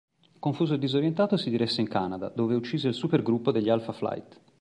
Confuso 0.39 0.73
e 0.73 0.79
disorientato, 0.79 1.37
si 1.37 1.51
diresse 1.51 1.79
in 1.79 1.87
Canada, 1.87 2.29
dove 2.29 2.55
uccise 2.55 2.87
il 2.87 2.95
supergruppo 2.95 3.51
degli 3.51 3.69
Alpha 3.69 3.91
Flight. 3.91 4.39